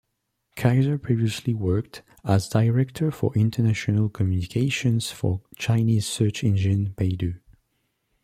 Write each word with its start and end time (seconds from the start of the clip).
Kaiser 0.55 0.97
previously 0.97 1.53
worked 1.53 2.01
as 2.25 2.49
director 2.49 3.11
for 3.11 3.31
international 3.35 4.09
communications 4.09 5.11
for 5.11 5.41
Chinese 5.59 6.07
search 6.07 6.43
engine 6.43 6.95
Baidu. 6.97 7.39